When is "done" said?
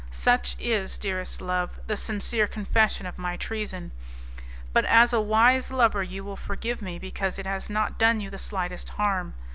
7.99-8.19